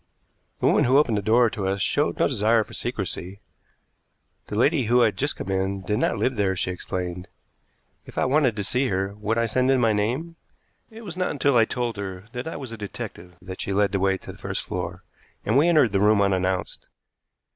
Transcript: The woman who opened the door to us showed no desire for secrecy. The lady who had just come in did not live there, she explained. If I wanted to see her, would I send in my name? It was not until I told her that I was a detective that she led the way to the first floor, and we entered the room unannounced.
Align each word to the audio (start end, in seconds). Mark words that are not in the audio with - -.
The 0.59 0.65
woman 0.65 0.85
who 0.85 0.97
opened 0.97 1.15
the 1.19 1.21
door 1.21 1.47
to 1.51 1.67
us 1.67 1.79
showed 1.79 2.17
no 2.17 2.27
desire 2.27 2.63
for 2.63 2.73
secrecy. 2.73 3.39
The 4.47 4.55
lady 4.55 4.85
who 4.85 5.01
had 5.01 5.15
just 5.15 5.35
come 5.35 5.51
in 5.51 5.83
did 5.83 5.99
not 5.99 6.17
live 6.17 6.37
there, 6.37 6.55
she 6.55 6.71
explained. 6.71 7.27
If 8.07 8.17
I 8.17 8.25
wanted 8.25 8.55
to 8.55 8.63
see 8.63 8.87
her, 8.87 9.13
would 9.13 9.37
I 9.37 9.45
send 9.45 9.69
in 9.69 9.79
my 9.79 9.93
name? 9.93 10.37
It 10.89 11.01
was 11.03 11.15
not 11.15 11.29
until 11.29 11.55
I 11.55 11.65
told 11.65 11.97
her 11.97 12.23
that 12.31 12.47
I 12.47 12.55
was 12.55 12.71
a 12.71 12.77
detective 12.77 13.37
that 13.43 13.61
she 13.61 13.73
led 13.73 13.91
the 13.91 13.99
way 13.99 14.17
to 14.17 14.31
the 14.31 14.39
first 14.39 14.63
floor, 14.63 15.03
and 15.45 15.55
we 15.55 15.67
entered 15.69 15.91
the 15.91 15.99
room 15.99 16.19
unannounced. 16.19 16.89